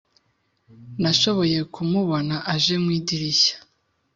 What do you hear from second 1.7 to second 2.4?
kumubona